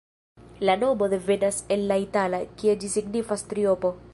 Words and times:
La 0.67 0.75
nomo 0.83 1.09
devenas 1.11 1.59
el 1.77 1.85
la 1.91 1.99
itala, 2.07 2.41
kie 2.63 2.77
ĝi 2.85 2.93
signifas 2.95 3.49
triopo. 3.53 3.95